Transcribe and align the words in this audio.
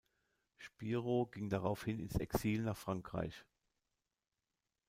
Spiro 0.57 1.27
ging 1.31 1.47
daraufhin 1.51 1.99
ins 1.99 2.15
Exil 2.15 2.63
nach 2.63 2.75
Frankreich. 2.75 3.45